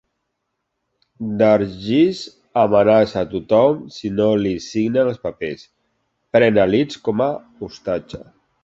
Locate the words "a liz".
6.65-7.01